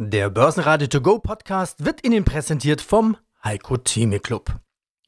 [0.00, 4.60] Der Börsenradio To Go Podcast wird Ihnen präsentiert vom Heiko Theme Club.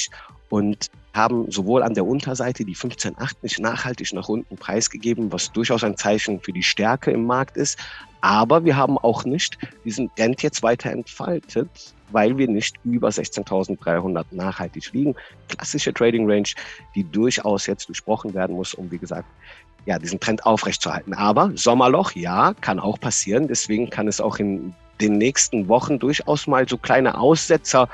[0.48, 5.82] und haben sowohl an der Unterseite die 15,8 nicht nachhaltig nach unten preisgegeben, was durchaus
[5.82, 7.78] ein Zeichen für die Stärke im Markt ist.
[8.20, 14.24] Aber wir haben auch nicht diesen Trend jetzt weiter entfaltet, weil wir nicht über 16.300
[14.30, 15.14] nachhaltig liegen.
[15.48, 16.48] Klassische Trading Range,
[16.94, 19.28] die durchaus jetzt durchbrochen werden muss, um, wie gesagt,
[19.86, 21.14] ja, diesen Trend aufrechtzuerhalten.
[21.14, 23.48] Aber Sommerloch, ja, kann auch passieren.
[23.48, 27.88] Deswegen kann es auch in den nächsten Wochen durchaus mal so kleine Aussetzer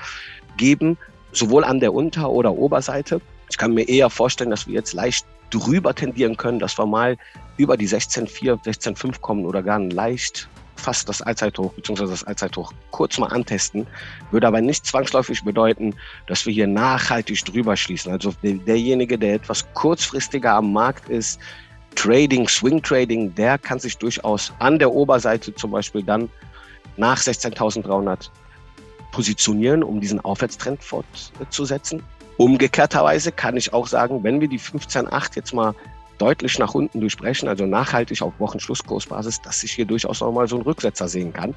[0.57, 0.97] geben,
[1.33, 3.21] sowohl an der Unter- oder Oberseite.
[3.51, 7.17] Ich kann mir eher vorstellen, dass wir jetzt leicht drüber tendieren können, dass wir mal
[7.57, 12.07] über die 16,4, 16,5 kommen oder gar leicht fast das Allzeithoch bzw.
[12.07, 13.87] das Allzeithoch kurz mal antesten,
[14.31, 15.95] würde aber nicht zwangsläufig bedeuten,
[16.27, 18.13] dass wir hier nachhaltig drüber schließen.
[18.13, 21.41] Also derjenige, der etwas kurzfristiger am Markt ist,
[21.95, 26.31] Trading, Swing Trading, der kann sich durchaus an der Oberseite zum Beispiel dann
[26.97, 28.31] nach 16.300
[29.13, 32.03] positionieren, um diesen Aufwärtstrend fortzusetzen.
[32.39, 35.75] Umgekehrterweise kann ich auch sagen, wenn wir die 15.8 jetzt mal
[36.19, 40.65] deutlich nach unten durchbrechen, also nachhaltig auf Wochenschlusskursbasis, dass ich hier durchaus nochmal so einen
[40.65, 41.55] Rücksetzer sehen kann.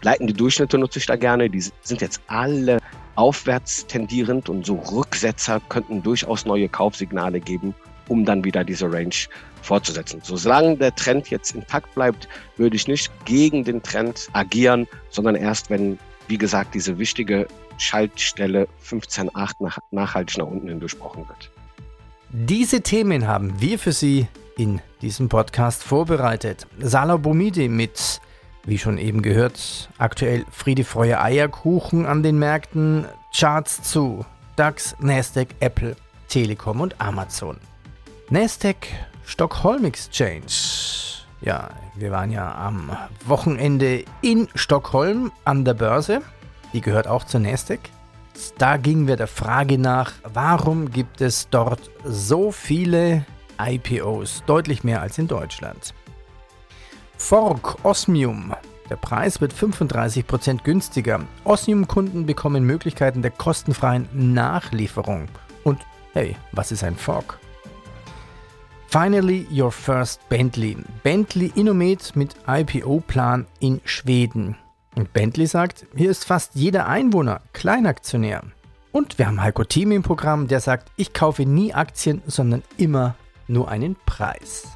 [0.00, 1.50] Gleitende Durchschnitte nutze ich da gerne.
[1.50, 2.78] Die sind jetzt alle
[3.16, 7.74] aufwärts tendierend und so Rücksetzer könnten durchaus neue Kaufsignale geben,
[8.08, 9.14] um dann wieder diese Range
[9.62, 10.20] fortzusetzen.
[10.22, 15.68] Solange der Trend jetzt intakt bleibt, würde ich nicht gegen den Trend agieren, sondern erst,
[15.68, 21.50] wenn wie gesagt, diese wichtige Schaltstelle 15.8 nach, nachhaltig nach unten hin durchbrochen wird.
[22.30, 26.66] Diese Themen haben wir für Sie in diesem Podcast vorbereitet.
[26.78, 28.20] Salah Bomidi mit,
[28.64, 35.48] wie schon eben gehört, aktuell Friede, Freude, Eierkuchen an den Märkten, Charts zu DAX, Nasdaq,
[35.60, 35.96] Apple,
[36.28, 37.58] Telekom und Amazon.
[38.30, 38.88] Nasdaq
[39.24, 41.07] Stockholm Exchange
[41.40, 42.90] ja, wir waren ja am
[43.24, 46.22] Wochenende in Stockholm an der Börse.
[46.72, 47.80] Die gehört auch zur Nasdaq.
[48.56, 53.24] Da gingen wir der Frage nach, warum gibt es dort so viele
[53.60, 55.94] IPOs, deutlich mehr als in Deutschland.
[57.16, 58.54] Fork Osmium.
[58.88, 61.20] Der Preis wird 35% günstiger.
[61.44, 65.28] Osmium-Kunden bekommen Möglichkeiten der kostenfreien Nachlieferung.
[65.64, 65.80] Und
[66.14, 67.38] hey, was ist ein Fork?
[68.90, 70.74] Finally Your First Bentley.
[71.02, 74.56] Bentley Innomet mit IPO-Plan in Schweden.
[74.96, 78.44] Und Bentley sagt, hier ist fast jeder Einwohner Kleinaktionär.
[78.90, 83.14] Und wir haben Heiko Team im Programm, der sagt, ich kaufe nie Aktien, sondern immer
[83.46, 84.68] nur einen Preis.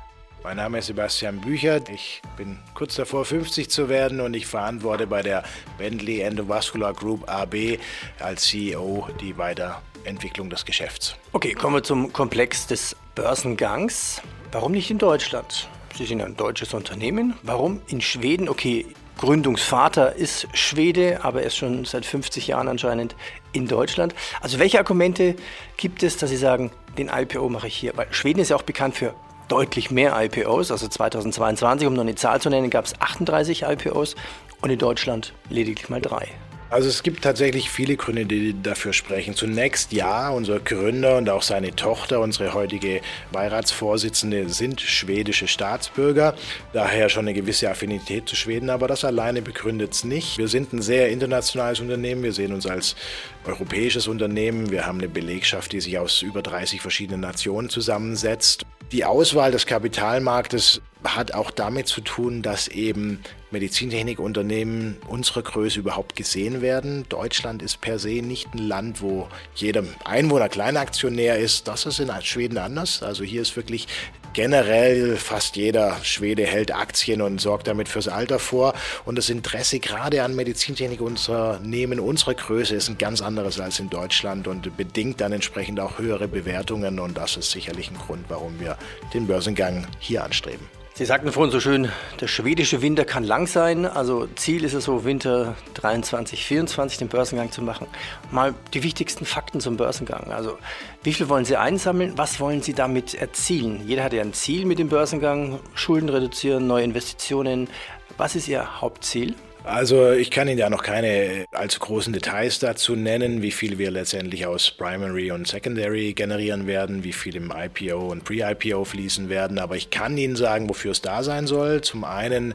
[0.45, 1.81] Mein Name ist Sebastian Bücher.
[1.89, 5.43] Ich bin kurz davor, 50 zu werden und ich verantworte bei der
[5.79, 7.79] Bentley Endovascular Group AB
[8.21, 11.17] als CEO die Weiterentwicklung des Geschäfts.
[11.33, 14.23] Okay, kommen wir zum Komplex des Börsengangs.
[14.53, 15.69] Warum nicht in Deutschland?
[15.97, 17.35] Sie sind ein deutsches Unternehmen.
[17.43, 18.49] Warum in Schweden?
[18.49, 18.87] Okay,
[19.19, 23.15] Gründungsvater ist Schwede, aber er ist schon seit 50 Jahren anscheinend
[23.53, 24.15] in Deutschland.
[24.41, 25.37] Also welche Argumente
[25.77, 27.97] gibt es, dass Sie sagen, den IPO mache ich hier?
[27.97, 29.15] Weil Schweden ist ja auch bekannt für
[29.49, 30.71] deutlich mehr IPOs.
[30.71, 34.17] Also 2022, um noch eine Zahl zu nennen, gab es 38 IPOs
[34.63, 36.29] und in Deutschland lediglich mal drei.
[36.73, 39.35] Also es gibt tatsächlich viele Gründe, die dafür sprechen.
[39.35, 46.35] Zunächst ja, unser Gründer und auch seine Tochter, unsere heutige Beiratsvorsitzende, sind schwedische Staatsbürger.
[46.73, 50.39] Daher schon eine gewisse Affinität zu Schweden, aber das alleine begründet es nicht.
[50.39, 52.23] Wir sind ein sehr internationales Unternehmen.
[52.23, 52.97] Wir sehen uns als
[53.45, 54.71] europäisches Unternehmen.
[54.71, 58.65] Wir haben eine Belegschaft, die sich aus über 30 verschiedenen Nationen zusammensetzt.
[58.93, 66.15] Die Auswahl des Kapitalmarktes hat auch damit zu tun, dass eben Medizintechnikunternehmen unserer Größe überhaupt
[66.15, 67.07] gesehen werden.
[67.09, 71.69] Deutschland ist per se nicht ein Land, wo jeder Einwohner Kleinaktionär ist.
[71.69, 73.03] Das ist in Schweden anders.
[73.03, 73.89] Also hier ist wirklich
[74.33, 78.75] generell fast jeder Schwede hält Aktien und sorgt damit fürs Alter vor.
[79.05, 84.49] Und das Interesse gerade an Medizintechnikunternehmen unserer Größe ist ein ganz anderes als in Deutschland
[84.49, 86.99] und bedingt dann entsprechend auch höhere Bewertungen.
[86.99, 88.77] Und das ist sicherlich ein Grund, warum wir
[89.15, 90.82] den Börsengang hier anstreben.
[90.95, 91.91] Sie sagten vorhin so schön,
[92.21, 93.87] der schwedische Winter kann lang sein.
[93.87, 97.87] Also Ziel ist es so, Winter 23, 24 den Börsengang zu machen.
[98.31, 100.31] Mal die wichtigsten Fakten zum Börsengang.
[100.33, 100.59] Also
[101.03, 102.13] wie viel wollen Sie einsammeln?
[102.17, 103.89] Was wollen Sie damit erzielen?
[103.89, 105.61] Jeder hat ja ein Ziel mit dem Börsengang.
[105.75, 107.71] Schulden reduzieren, neue Investitionen.
[108.19, 109.35] Was ist Ihr Hauptziel?
[109.65, 113.91] Also ich kann Ihnen ja noch keine allzu großen Details dazu nennen, wie viel wir
[113.93, 119.59] letztendlich aus Primary und Secondary generieren werden, wie viel im IPO und Pre-IPO fließen werden,
[119.59, 121.81] aber ich kann Ihnen sagen, wofür es da sein soll.
[121.81, 122.55] Zum einen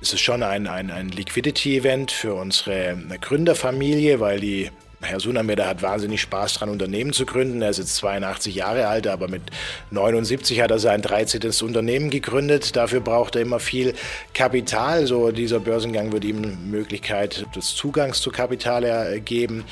[0.00, 4.70] ist es schon ein, ein, ein Liquidity-Event für unsere Gründerfamilie, weil die
[5.02, 7.60] Herr Sunameda hat wahnsinnig Spaß dran, Unternehmen zu gründen.
[7.60, 9.42] Er ist jetzt 82 Jahre alt, aber mit
[9.90, 11.42] 79 hat er sein 13.
[11.62, 12.76] Unternehmen gegründet.
[12.76, 13.94] Dafür braucht er immer viel
[14.32, 15.06] Kapital.
[15.06, 19.64] So dieser Börsengang wird ihm Möglichkeit des Zugangs zu Kapital geben.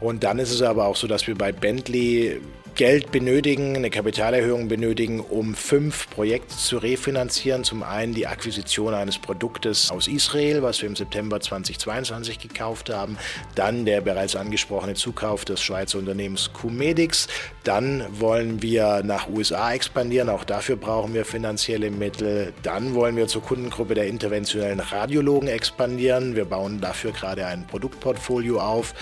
[0.00, 2.40] Und dann ist es aber auch so, dass wir bei Bentley
[2.74, 7.64] Geld benötigen, eine Kapitalerhöhung benötigen, um fünf Projekte zu refinanzieren.
[7.64, 13.18] Zum einen die Akquisition eines Produktes aus Israel, was wir im September 2022 gekauft haben.
[13.54, 17.28] Dann der bereits angesprochene Zukauf des Schweizer Unternehmens Cumedix.
[17.64, 20.28] Dann wollen wir nach USA expandieren.
[20.28, 22.52] Auch dafür brauchen wir finanzielle Mittel.
[22.62, 26.36] Dann wollen wir zur Kundengruppe der interventionellen Radiologen expandieren.
[26.36, 28.94] Wir bauen dafür gerade ein Produktportfolio auf.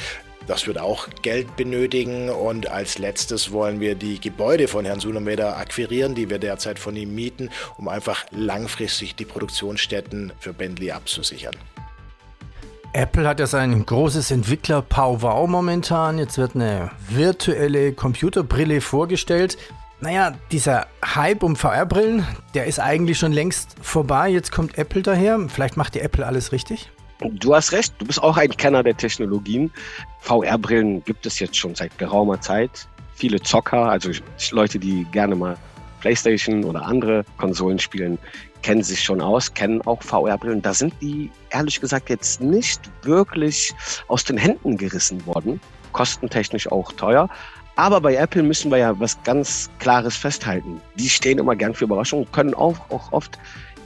[0.46, 5.56] Das wird auch Geld benötigen und als letztes wollen wir die Gebäude von Herrn Sunomeda
[5.56, 11.54] akquirieren, die wir derzeit von ihm mieten, um einfach langfristig die Produktionsstätten für Bentley abzusichern.
[12.94, 16.18] Apple hat ja sein großes Entwickler-Powwow momentan.
[16.18, 19.58] Jetzt wird eine virtuelle Computerbrille vorgestellt.
[20.00, 24.30] Naja, dieser Hype um VR-Brillen, der ist eigentlich schon längst vorbei.
[24.30, 25.38] Jetzt kommt Apple daher.
[25.48, 26.90] Vielleicht macht die Apple alles richtig.
[27.20, 29.72] Du hast recht, du bist auch ein Kenner der Technologien.
[30.20, 32.88] VR-Brillen gibt es jetzt schon seit geraumer Zeit.
[33.14, 34.10] Viele Zocker, also
[34.52, 35.56] Leute, die gerne mal
[36.00, 38.18] PlayStation oder andere Konsolen spielen,
[38.62, 40.62] kennen sich schon aus, kennen auch VR-Brillen.
[40.62, 43.74] Da sind die ehrlich gesagt jetzt nicht wirklich
[44.06, 45.60] aus den Händen gerissen worden.
[45.92, 47.28] Kostentechnisch auch teuer.
[47.74, 50.80] Aber bei Apple müssen wir ja was ganz Klares festhalten.
[50.96, 53.38] Die stehen immer gern für Überraschungen, können auch, auch oft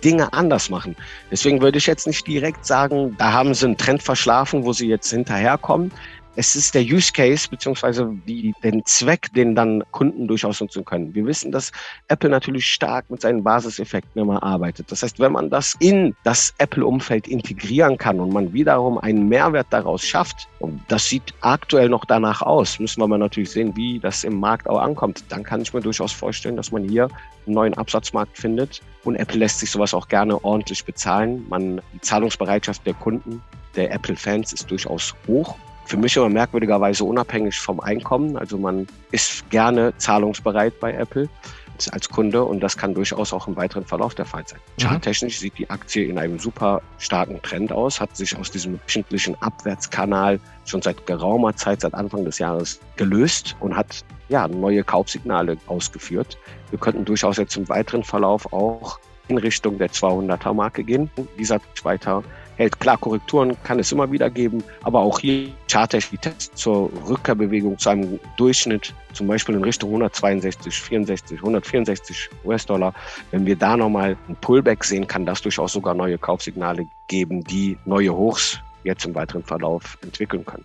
[0.05, 0.97] Dinge anders machen.
[1.31, 4.89] Deswegen würde ich jetzt nicht direkt sagen, da haben sie einen Trend verschlafen, wo sie
[4.89, 5.93] jetzt hinterherkommen.
[6.35, 11.15] Es ist der Use Case beziehungsweise die, den Zweck, den dann Kunden durchaus nutzen können.
[11.15, 11.73] Wir wissen, dass
[12.09, 14.91] Apple natürlich stark mit seinen Basiseffekten immer arbeitet.
[14.91, 19.67] Das heißt, wenn man das in das Apple-Umfeld integrieren kann und man wiederum einen Mehrwert
[19.69, 23.99] daraus schafft, und das sieht aktuell noch danach aus, müssen wir mal natürlich sehen, wie
[23.99, 27.09] das im Markt auch ankommt, dann kann ich mir durchaus vorstellen, dass man hier
[27.45, 28.81] einen neuen Absatzmarkt findet.
[29.05, 31.45] Und Apple lässt sich sowas auch gerne ordentlich bezahlen.
[31.51, 33.43] Man, die Zahlungsbereitschaft der Kunden,
[33.77, 38.37] der Apple-Fans ist durchaus hoch für mich immer merkwürdigerweise unabhängig vom Einkommen.
[38.37, 41.29] Also man ist gerne zahlungsbereit bei Apple
[41.91, 44.61] als Kunde und das kann durchaus auch im weiteren Verlauf der Fall sein.
[44.79, 44.83] Mhm.
[44.83, 49.41] Charttechnisch sieht die Aktie in einem super starken Trend aus, hat sich aus diesem wöchentlichen
[49.43, 55.57] Abwärtskanal schon seit geraumer Zeit, seit Anfang des Jahres gelöst und hat ja neue Kaufsignale
[55.67, 56.39] ausgeführt.
[56.71, 58.99] Wir könnten durchaus jetzt im weiteren Verlauf auch
[59.29, 61.11] in Richtung der 200er Marke gehen.
[61.39, 62.23] Dieser weiter
[62.57, 62.79] hält.
[62.81, 67.79] Klar, Korrekturen kann es immer wieder geben, aber auch hier chartech die Tests zur Rückkehrbewegung
[67.79, 72.95] zu einem Durchschnitt, zum Beispiel in Richtung 162, 64, 164 US-Dollar.
[73.31, 77.77] Wenn wir da nochmal ein Pullback sehen, kann das durchaus sogar neue Kaufsignale geben, die
[77.85, 80.65] neue Hochs jetzt im weiteren Verlauf entwickeln können.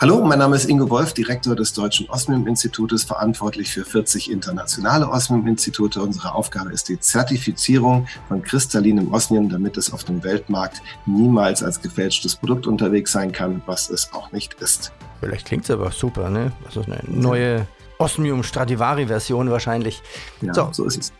[0.00, 6.00] Hallo, mein Name ist Ingo Wolf, Direktor des Deutschen Osmium-Institutes, verantwortlich für 40 internationale Osmium-Institute.
[6.00, 11.82] Unsere Aufgabe ist die Zertifizierung von kristallinem Osmium, damit es auf dem Weltmarkt niemals als
[11.82, 14.90] gefälschtes Produkt unterwegs sein kann, was es auch nicht ist.
[15.20, 16.50] Vielleicht klingt es aber super, ne?
[16.64, 17.66] Also eine neue
[17.98, 20.00] Osmium Stradivari Version wahrscheinlich.
[20.40, 21.12] Ja, so, so ist es.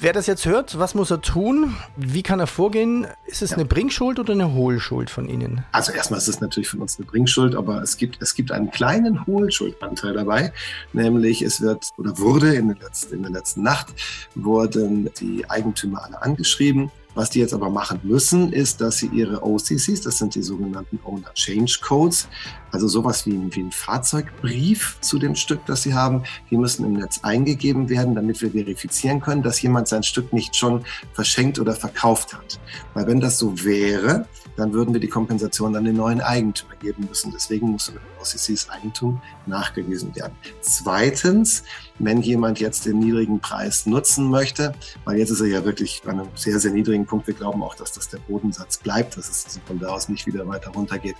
[0.00, 1.76] Wer das jetzt hört, was muss er tun?
[1.96, 3.06] Wie kann er vorgehen?
[3.26, 3.56] Ist es ja.
[3.56, 5.64] eine Bringschuld oder eine Hohlschuld von Ihnen?
[5.72, 8.70] Also erstmal ist es natürlich von uns eine Bringschuld, aber es gibt, es gibt einen
[8.70, 10.52] kleinen Hohlschuldanteil dabei,
[10.92, 13.88] nämlich es wird oder wurde in der letzten, in der letzten Nacht
[14.34, 19.42] wurden die Eigentümer alle angeschrieben was die jetzt aber machen müssen, ist, dass sie ihre
[19.44, 22.28] OCCs, das sind die sogenannten Owner Change Codes,
[22.70, 26.84] also sowas wie ein, wie ein Fahrzeugbrief zu dem Stück, das sie haben, die müssen
[26.84, 31.58] im Netz eingegeben werden, damit wir verifizieren können, dass jemand sein Stück nicht schon verschenkt
[31.58, 32.58] oder verkauft hat.
[32.94, 37.06] Weil wenn das so wäre, dann würden wir die Kompensation an den neuen Eigentümer geben
[37.08, 37.32] müssen.
[37.32, 40.32] Deswegen muss OCCs Eigentum nachgewiesen werden.
[40.60, 41.64] Zweitens,
[41.98, 46.12] wenn jemand jetzt den niedrigen Preis nutzen möchte, weil jetzt ist er ja wirklich bei
[46.12, 47.26] einem sehr, sehr niedrigen Punkt.
[47.26, 50.46] Wir glauben auch, dass das der Bodensatz bleibt, dass es von da aus nicht wieder
[50.46, 51.16] weiter runtergeht.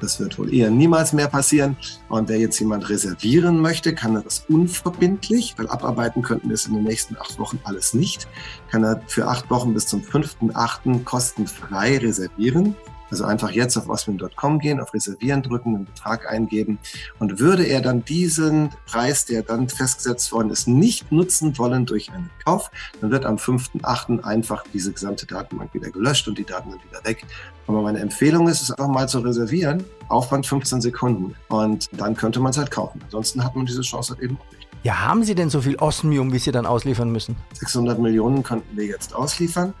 [0.00, 1.76] Das wird wohl eher niemals mehr passieren.
[2.08, 6.74] Und wer jetzt jemand reservieren möchte, kann das unverbindlich, weil abarbeiten könnten wir es in
[6.74, 8.28] den nächsten acht Wochen alles nicht,
[8.70, 11.04] kann er für acht Wochen bis zum 5.8.
[11.04, 12.76] kostenfrei reservieren.
[13.10, 16.78] Also einfach jetzt auf osmin.com gehen, auf Reservieren drücken, einen Betrag eingeben
[17.18, 22.12] und würde er dann diesen Preis, der dann festgesetzt worden ist, nicht nutzen wollen durch
[22.12, 24.22] einen Kauf, dann wird am 5.8.
[24.22, 27.24] einfach diese gesamte Datenbank wieder gelöscht und die Daten dann wieder weg.
[27.66, 32.38] Aber meine Empfehlung ist es einfach mal zu reservieren, Aufwand 15 Sekunden und dann könnte
[32.38, 33.00] man es halt kaufen.
[33.04, 34.69] Ansonsten hat man diese Chance halt eben auch nicht.
[34.82, 37.36] Ja, haben Sie denn so viel Osmium, wie Sie dann ausliefern müssen?
[37.54, 39.74] 600 Millionen könnten wir jetzt ausliefern.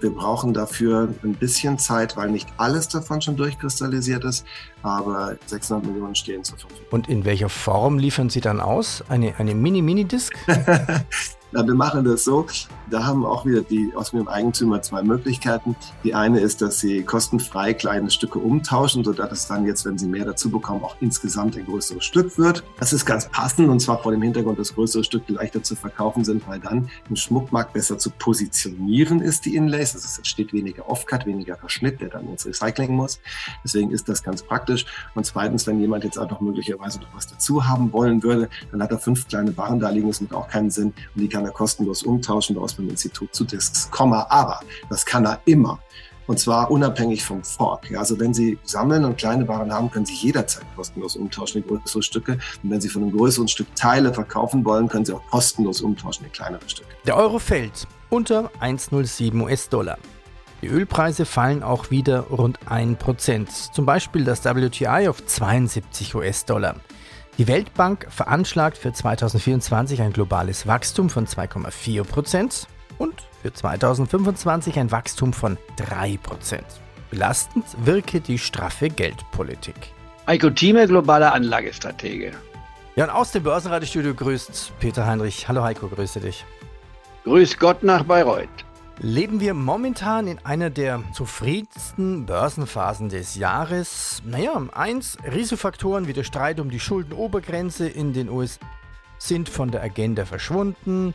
[0.00, 4.46] Wir brauchen dafür ein bisschen Zeit, weil nicht alles davon schon durchkristallisiert ist,
[4.82, 6.86] aber 600 Millionen stehen zur Verfügung.
[6.90, 9.04] Und in welcher Form liefern Sie dann aus?
[9.08, 10.34] Eine, eine Mini-Mini-Disk?
[11.56, 12.44] Na, wir machen das so.
[12.90, 15.74] Da haben auch wieder die Osmium-Eigentümer zwei Möglichkeiten.
[16.04, 20.06] Die eine ist, dass sie kostenfrei kleine Stücke umtauschen, sodass es dann jetzt, wenn sie
[20.06, 22.62] mehr dazu bekommen, auch insgesamt ein größeres Stück wird.
[22.78, 26.26] Das ist ganz passend und zwar vor dem Hintergrund, dass größere Stücke leichter zu verkaufen
[26.26, 29.94] sind, weil dann im Schmuckmarkt besser zu positionieren ist, die Inlays.
[29.94, 33.18] Also es entsteht weniger Off-Cut, weniger Verschnitt, der dann ins Recycling muss.
[33.64, 34.84] Deswegen ist das ganz praktisch.
[35.14, 38.82] Und zweitens, wenn jemand jetzt auch noch möglicherweise noch was dazu haben wollen würde, dann
[38.82, 41.45] hat er fünf kleine Waren da liegen, das macht auch keinen Sinn und die kann
[41.46, 44.60] er kostenlos umtauschen aus dem Institut zu Discs, aber
[44.90, 45.78] das kann er immer.
[46.26, 47.90] Und zwar unabhängig vom Fork.
[47.90, 51.68] Ja, also wenn Sie sammeln und kleine Waren haben, können Sie jederzeit kostenlos umtauschen in
[51.68, 52.38] größere Stücke.
[52.62, 56.26] Und wenn Sie von einem größeren Stück Teile verkaufen wollen, können Sie auch kostenlos umtauschen
[56.26, 56.88] in kleinere Stücke.
[57.06, 59.98] Der Euro fällt unter 1,07 US-Dollar.
[60.62, 63.72] Die Ölpreise fallen auch wieder rund 1%.
[63.72, 66.76] Zum Beispiel das WTI auf 72 US-Dollar.
[67.38, 72.66] Die Weltbank veranschlagt für 2024 ein globales Wachstum von 2,4 Prozent
[72.96, 76.64] und für 2025 ein Wachstum von 3 Prozent.
[77.10, 79.76] Belastend wirke die straffe Geldpolitik.
[80.26, 82.32] Heiko Thieme, globaler Anlagestratege.
[82.96, 85.46] Ja, und aus dem Börsenradiostudio grüßt Peter Heinrich.
[85.46, 86.46] Hallo Heiko, grüße dich.
[87.24, 88.65] Grüß Gott nach Bayreuth.
[88.98, 94.22] Leben wir momentan in einer der zufriedensten Börsenphasen des Jahres?
[94.24, 98.60] Naja, eins, Risikofaktoren wie der Streit um die Schuldenobergrenze in den USA
[99.18, 101.14] sind von der Agenda verschwunden.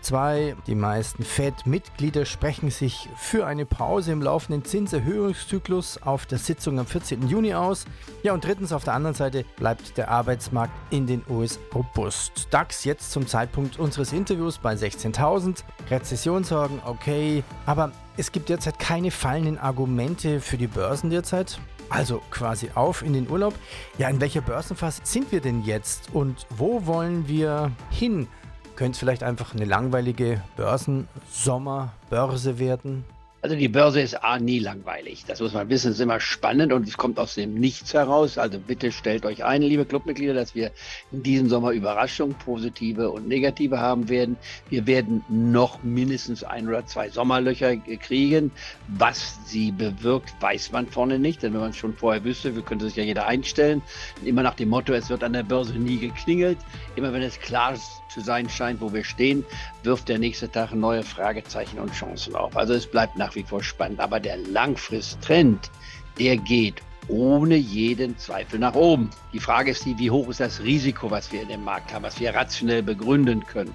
[0.00, 6.78] Zwei, die meisten Fed-Mitglieder sprechen sich für eine Pause im laufenden Zinserhöhungszyklus auf der Sitzung
[6.78, 7.28] am 14.
[7.28, 7.84] Juni aus.
[8.22, 12.48] Ja, und drittens, auf der anderen Seite bleibt der Arbeitsmarkt in den USA robust.
[12.50, 15.64] DAX jetzt zum Zeitpunkt unseres Interviews bei 16.000.
[15.90, 21.58] Rezessionssorgen, okay, aber es gibt derzeit keine fallenden Argumente für die Börsen derzeit.
[21.90, 23.54] Also quasi auf in den Urlaub.
[23.96, 28.28] Ja, in welcher Börsenphase sind wir denn jetzt und wo wollen wir hin?
[28.78, 33.04] Könnte es vielleicht einfach eine langweilige Börsensommerbörse werden?
[33.40, 35.24] Also die Börse ist A nie langweilig.
[35.24, 38.36] Das muss man wissen, es ist immer spannend und es kommt aus dem Nichts heraus.
[38.36, 40.72] Also bitte stellt euch ein, liebe Clubmitglieder, dass wir
[41.12, 44.36] in diesem Sommer Überraschungen, positive und negative haben werden.
[44.70, 48.50] Wir werden noch mindestens ein oder zwei Sommerlöcher kriegen.
[48.88, 52.86] Was sie bewirkt, weiß man vorne nicht, denn wenn man es schon vorher wüsste, könnte
[52.86, 53.82] sich ja jeder einstellen.
[54.24, 56.58] Immer nach dem Motto, es wird an der Börse nie geklingelt.
[56.96, 57.74] Immer wenn es klar
[58.08, 59.44] zu sein scheint, wo wir stehen,
[59.82, 62.56] wirft der nächste Tag neue Fragezeichen und Chancen auf.
[62.56, 64.00] Also es bleibt nach wie vor spannend.
[64.00, 65.70] Aber der Langfristtrend,
[66.18, 69.10] der geht ohne jeden Zweifel nach oben.
[69.32, 72.02] Die Frage ist die, wie hoch ist das Risiko, was wir in dem Markt haben,
[72.02, 73.74] was wir rationell begründen können.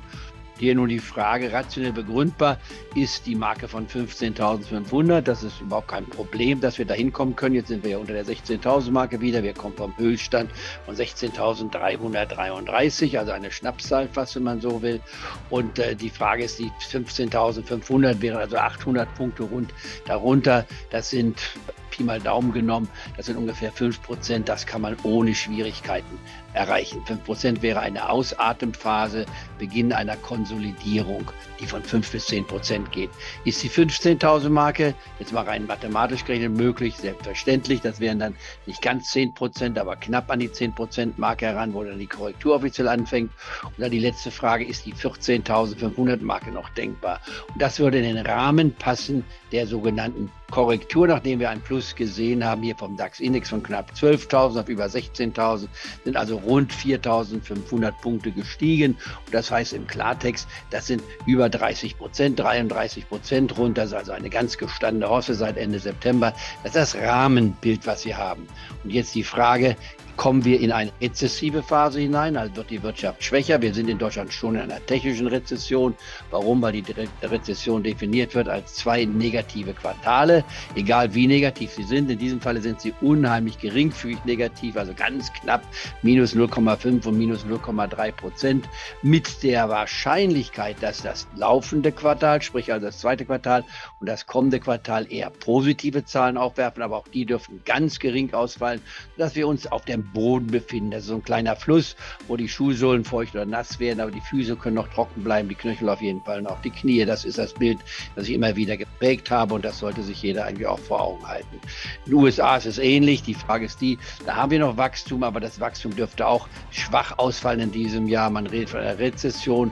[0.60, 2.60] Hier nun die Frage, rationell begründbar,
[2.96, 5.22] ist die Marke von 15.500.
[5.22, 7.56] Das ist überhaupt kein Problem, dass wir da hinkommen können.
[7.56, 9.42] Jetzt sind wir ja unter der 16.000 Marke wieder.
[9.42, 10.52] Wir kommen vom Höchststand
[10.86, 15.02] von 16.333, also eine Schnapszahl fast, wenn man so will.
[15.50, 19.74] Und äh, die Frage ist, die 15.500 wären also 800 Punkte rund
[20.06, 20.68] darunter.
[20.92, 21.42] Das sind
[21.90, 26.18] Pi mal Daumen genommen, das sind ungefähr 5 Prozent, das kann man ohne Schwierigkeiten
[26.54, 27.04] erreichen.
[27.06, 29.26] 5 Prozent wäre eine Ausatemphase,
[29.60, 31.30] Beginn einer Konsolidierung,
[31.60, 33.10] die von 5 bis 10 Prozent geht.
[33.46, 36.96] Ist die 15.000 Marke jetzt mal rein mathematisch gerechnet möglich?
[36.98, 37.82] Selbstverständlich.
[37.82, 41.74] Das wären dann nicht ganz 10 Prozent, aber knapp an die 10 Prozent Marke heran,
[41.74, 43.32] wo dann die Korrektur offiziell anfängt.
[43.64, 47.20] Und dann die letzte Frage, ist die 14.500 Marke noch denkbar?
[47.54, 52.44] Und das würde in den Rahmen passen der sogenannten Korrektur, nachdem wir ein Plus gesehen
[52.44, 55.68] haben, hier vom DAX-Index von knapp 12.000 auf über 16.000,
[56.04, 58.94] sind also rund 4.500 Punkte gestiegen.
[59.26, 63.82] Und das heißt im Klartext, das sind über 30 Prozent, 33 Prozent runter.
[63.84, 66.34] Das ist also eine ganz gestandene Hosse seit Ende September.
[66.64, 68.48] Das ist das Rahmenbild, was wir haben.
[68.84, 69.76] Und jetzt die Frage,
[70.18, 73.62] kommen wir in eine rezessive Phase hinein, also wird die Wirtschaft schwächer.
[73.62, 75.96] Wir sind in Deutschland schon in einer technischen Rezession.
[76.30, 76.62] Warum?
[76.62, 76.86] Weil die
[77.24, 80.44] Rezession definiert wird als zwei negative Quartale,
[80.76, 82.12] egal wie negativ sie sind.
[82.12, 85.64] In diesem Falle sind sie unheimlich geringfügig negativ, also ganz knapp
[86.02, 88.70] minus 0,5 und minus 0,3 Prozent
[89.02, 93.64] mit der Wahrscheinlichkeit, dass das laufende Quartal, sprich also das zweite Quartal
[94.00, 98.82] und das kommende Quartal eher positive Zahlen aufwerfen, aber auch die dürfen ganz gering ausfallen,
[99.18, 100.92] dass wir uns auf der Boden befinden.
[100.92, 101.96] Das ist so ein kleiner Fluss,
[102.28, 105.56] wo die Schuhsohlen feucht oder nass werden, aber die Füße können noch trocken bleiben, die
[105.56, 107.06] Knöchel auf jeden Fall und auch die Knie.
[107.06, 107.80] Das ist das Bild,
[108.16, 111.28] das ich immer wieder geprägt habe und das sollte sich jeder eigentlich auch vor Augen
[111.28, 111.60] halten.
[112.06, 113.24] In den USA ist es ähnlich.
[113.24, 117.18] Die Frage ist die, da haben wir noch Wachstum, aber das Wachstum dürfte auch schwach
[117.18, 118.30] ausfallen in diesem Jahr.
[118.30, 119.72] Man redet von einer Rezession.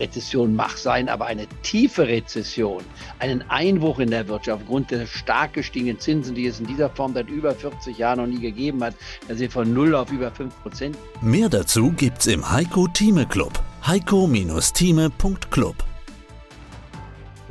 [0.00, 2.82] Rezession mag sein, aber eine tiefe Rezession,
[3.20, 7.14] einen Einbruch in der Wirtschaft aufgrund der stark gestiegenen Zinsen, die es in dieser Form
[7.14, 8.96] seit über 40 Jahren noch nie gegeben hat,
[9.28, 10.98] dass sie von 0 auf über 5 Prozent.
[11.20, 13.62] Mehr dazu gibt's im Heiko Thieme Club.
[13.86, 15.91] heiko-thieme.club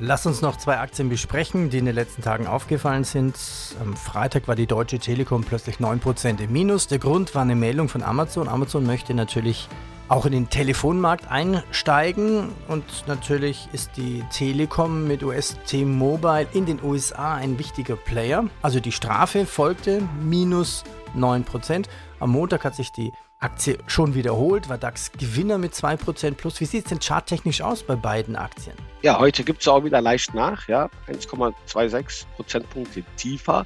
[0.04, 3.36] Lass uns noch zwei Aktien besprechen, die in den letzten Tagen aufgefallen sind.
[3.80, 6.88] Am Freitag war die Deutsche Telekom plötzlich 9% im Minus.
[6.88, 8.48] Der Grund war eine Meldung von Amazon.
[8.48, 9.70] Amazon möchte natürlich
[10.08, 16.84] auch in den Telefonmarkt einsteigen und natürlich ist die Telekom mit US T-Mobile in den
[16.84, 18.46] USA ein wichtiger Player.
[18.64, 20.84] Also die Strafe folgte minus
[21.16, 21.86] 9%.
[22.20, 26.60] Am Montag hat sich die Aktie schon wiederholt, war DAX Gewinner mit 2% plus.
[26.62, 28.76] Wie sieht es denn charttechnisch aus bei beiden Aktien?
[29.02, 33.66] Ja, heute gibt es auch wieder leicht nach, ja, 1,26 Prozentpunkte tiefer.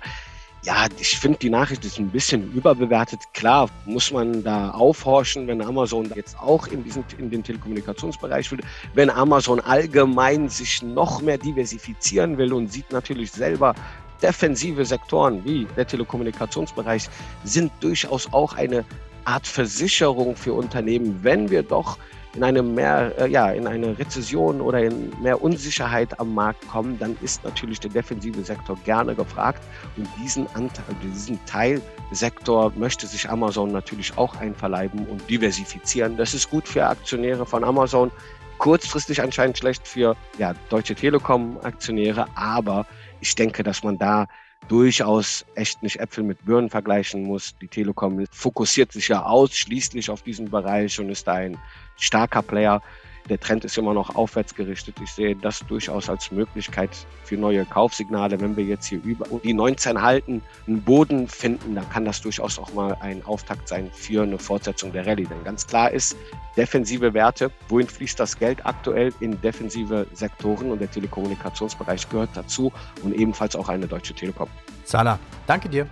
[0.64, 3.20] Ja, ich finde, die Nachricht ist ein bisschen überbewertet.
[3.34, 8.62] Klar, muss man da aufhorchen, wenn Amazon jetzt auch in, diesen, in den Telekommunikationsbereich will.
[8.94, 13.76] Wenn Amazon allgemein sich noch mehr diversifizieren will und sieht natürlich selber,
[14.22, 17.10] defensive Sektoren wie der Telekommunikationsbereich
[17.44, 18.86] sind durchaus auch eine
[19.26, 21.98] Art Versicherung für Unternehmen, wenn wir doch
[22.36, 27.00] in eine mehr, äh, ja, in eine Rezession oder in mehr Unsicherheit am Markt kommen,
[27.00, 29.64] dann ist natürlich der defensive Sektor gerne gefragt.
[29.96, 36.18] Und diesen Anteil, diesen Teilsektor möchte sich Amazon natürlich auch einverleiben und diversifizieren.
[36.18, 38.12] Das ist gut für Aktionäre von Amazon.
[38.58, 42.86] Kurzfristig anscheinend schlecht für ja, Deutsche Telekom-Aktionäre, aber
[43.20, 44.28] ich denke, dass man da
[44.68, 47.56] durchaus echt nicht Äpfel mit Birnen vergleichen muss.
[47.62, 51.58] Die Telekom fokussiert sich ja ausschließlich auf diesen Bereich und ist ein
[51.98, 52.82] starker Player.
[53.30, 54.96] Der Trend ist immer noch aufwärts gerichtet.
[55.02, 56.92] Ich sehe das durchaus als Möglichkeit
[57.24, 58.40] für neue Kaufsignale.
[58.40, 62.60] Wenn wir jetzt hier über die 19 halten, einen Boden finden, dann kann das durchaus
[62.60, 65.26] auch mal ein Auftakt sein für eine Fortsetzung der Rallye.
[65.26, 66.16] Denn ganz klar ist,
[66.56, 72.72] defensive Werte, wohin fließt das Geld aktuell in defensive Sektoren und der Telekommunikationsbereich gehört dazu
[73.04, 74.50] und ebenfalls auch eine Deutsche Telekom.
[74.84, 75.88] Salah, danke dir.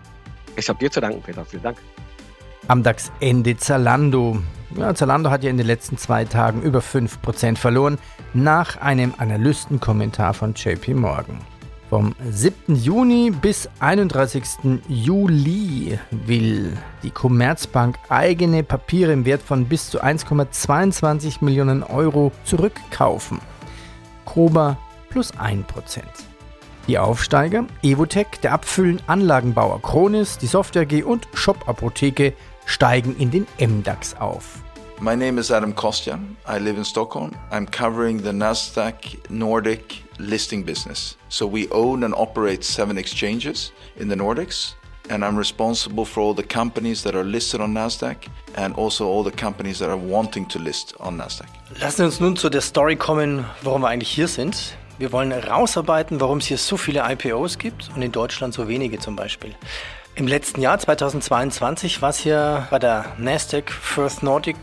[0.55, 1.43] Ich habe dir zu danken, Peter.
[1.43, 1.77] Vielen Dank.
[2.69, 4.37] Am DAX-Ende Zalando.
[4.77, 7.97] Ja, Zalando hat ja in den letzten zwei Tagen über 5% verloren,
[8.33, 11.39] nach einem Analystenkommentar von JP Morgan.
[11.89, 12.75] Vom 7.
[12.75, 14.43] Juni bis 31.
[14.87, 23.39] Juli will die Commerzbank eigene Papiere im Wert von bis zu 1,22 Millionen Euro zurückkaufen.
[24.23, 24.77] Koba
[25.09, 25.65] plus 1%.
[26.87, 32.33] Die Aufsteiger Evotech, der Abfüllen-Anlagenbauer Kronis, die Software G und Shop Apotheke
[32.65, 34.61] steigen in den MDAX auf.
[34.99, 36.37] My name is Adam Kostjan.
[36.47, 37.31] I live in Stockholm.
[37.51, 41.17] I'm covering the Nasdaq Nordic listing business.
[41.29, 44.75] So we own and operate seven exchanges in the Nordics.
[45.09, 49.23] and I'm responsible for all the companies that are listed on Nasdaq and also all
[49.23, 51.47] the companies that are wanting to list on Nasdaq.
[51.79, 54.77] Lassen Sie uns nun zu der Story kommen, warum wir eigentlich hier sind.
[54.99, 58.99] Wir wollen herausarbeiten, warum es hier so viele IPOs gibt und in Deutschland so wenige
[58.99, 59.55] zum Beispiel.
[60.15, 64.57] Im letzten Jahr, 2022, war es hier bei der Nasdaq First Nordic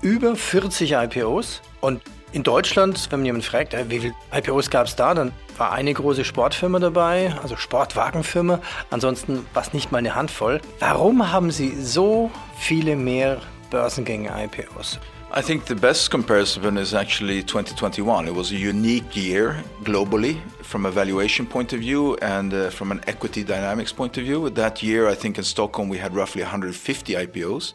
[0.00, 1.60] über 40 IPOs.
[1.80, 5.32] Und in Deutschland, wenn man jemanden fragt, äh, wie viele IPOs gab es da, dann
[5.58, 8.60] war eine große Sportfirma dabei, also Sportwagenfirma.
[8.90, 10.60] Ansonsten war es nicht mal eine Handvoll.
[10.78, 13.38] Warum haben Sie so viele mehr
[13.70, 15.00] Börsengänge IPOs?
[15.36, 18.26] I think the best comparison is actually 2021.
[18.26, 22.90] It was a unique year globally from a valuation point of view and uh, from
[22.90, 24.48] an equity dynamics point of view.
[24.48, 27.74] That year, I think in Stockholm we had roughly 150 IPOs.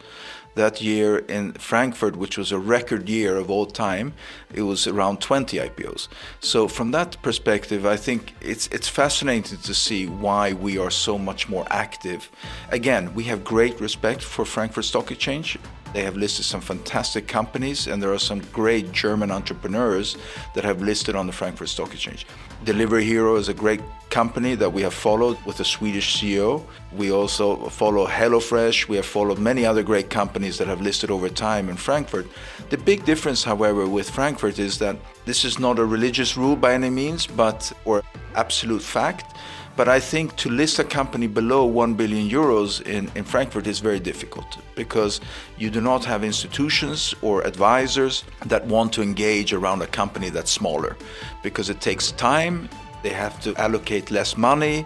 [0.55, 4.15] That year in Frankfurt, which was a record year of all time,
[4.51, 6.07] it was around 20 IPOs.
[6.39, 11.19] So from that perspective, I think it's it's fascinating to see why we are so
[11.19, 12.31] much more active.
[12.71, 15.59] Again, we have great respect for Frankfurt Stock Exchange.
[15.93, 20.17] They have listed some fantastic companies, and there are some great German entrepreneurs
[20.55, 22.25] that have listed on the Frankfurt Stock Exchange.
[22.63, 26.63] Delivery Hero is a great company that we have followed with a Swedish CEO.
[26.91, 28.87] We also follow HelloFresh.
[28.87, 32.27] We have followed many other great companies that have listed over time in Frankfurt.
[32.69, 36.73] The big difference, however, with Frankfurt is that this is not a religious rule by
[36.73, 38.03] any means, but or
[38.35, 39.35] absolute fact.
[39.81, 43.79] But I think to list a company below 1 billion euros in, in Frankfurt is
[43.79, 45.19] very difficult because
[45.57, 50.51] you do not have institutions or advisors that want to engage around a company that's
[50.51, 50.95] smaller
[51.41, 52.69] because it takes time,
[53.01, 54.85] they have to allocate less money,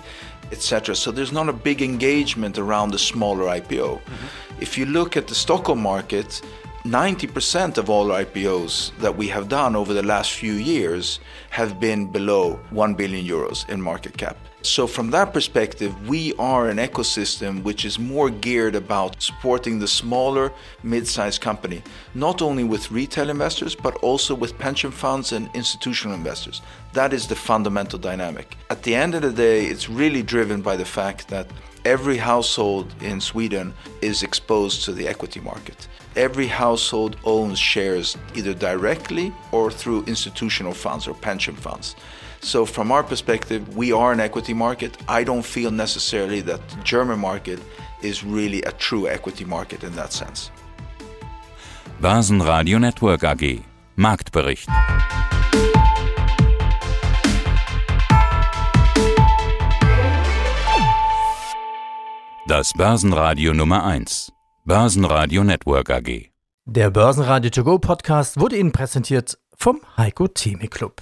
[0.53, 0.95] etc.
[0.95, 3.99] So there's not a big engagement around the smaller IPO.
[3.99, 4.61] Mm-hmm.
[4.61, 6.41] If you look at the Stockholm market,
[6.85, 12.09] 90% of all IPOs that we have done over the last few years have been
[12.09, 14.37] below 1 billion euros in market cap.
[14.65, 19.87] So, from that perspective, we are an ecosystem which is more geared about supporting the
[19.87, 20.51] smaller,
[20.81, 21.83] mid sized company,
[22.15, 26.63] not only with retail investors, but also with pension funds and institutional investors.
[26.93, 28.57] That is the fundamental dynamic.
[28.71, 31.47] At the end of the day, it's really driven by the fact that
[31.85, 35.87] every household in Sweden is exposed to the equity market.
[36.15, 41.95] Every household owns shares either directly or through institutional funds or pension funds.
[42.45, 44.95] So, from our perspective, we are an equity market.
[45.07, 47.59] I don't feel necessarily that the German market
[48.03, 50.51] is really a true equity market in that sense.
[51.99, 53.63] Börsenradio Network AG
[53.95, 54.69] Marktbericht.
[62.47, 64.31] Das Börsenradio Nummer 1.
[64.65, 66.29] Börsenradio Network AG.
[66.65, 71.01] Der Börsenradio To Go Podcast wurde Ihnen präsentiert vom Heiko Theme Club.